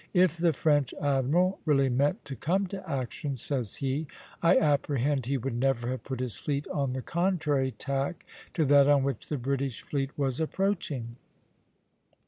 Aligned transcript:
"If 0.15 0.35
the 0.35 0.51
French 0.51 0.95
admiral 0.99 1.59
really 1.63 1.87
meant 1.89 2.25
to 2.25 2.35
come 2.35 2.65
to 2.69 2.89
action," 2.89 3.35
says 3.35 3.75
he, 3.75 4.07
"I 4.41 4.57
apprehend 4.57 5.27
he 5.27 5.37
would 5.37 5.53
never 5.53 5.89
have 5.89 6.03
put 6.03 6.19
his 6.21 6.35
fleet 6.35 6.67
on 6.69 6.93
the 6.93 7.03
contrary 7.03 7.69
tack 7.69 8.25
to 8.55 8.65
that 8.65 8.87
on 8.89 9.03
which 9.03 9.27
the 9.27 9.37
British 9.37 9.83
fleet 9.83 10.09
was 10.17 10.39
approaching." 10.39 11.17